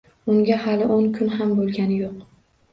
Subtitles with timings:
[0.31, 2.21] Unga hali o‘n kun ham bo‘lganini yo‘q